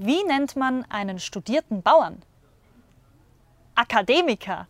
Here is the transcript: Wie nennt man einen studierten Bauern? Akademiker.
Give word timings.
Wie 0.00 0.22
nennt 0.22 0.54
man 0.54 0.84
einen 0.90 1.18
studierten 1.18 1.82
Bauern? 1.82 2.22
Akademiker. 3.74 4.68